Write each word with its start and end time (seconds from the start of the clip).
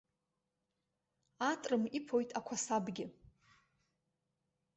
Атрым 1.51 1.83
иԥоит 1.97 2.29
ақәасабгьы. 2.39 3.05